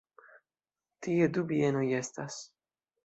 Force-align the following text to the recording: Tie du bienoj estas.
Tie 1.07 1.27
du 1.35 1.43
bienoj 1.51 1.85
estas. 1.99 2.39